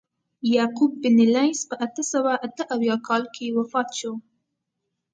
[0.55, 4.13] یعقوب بن لیث په اته سوه اته اویا کال کې وفات شو.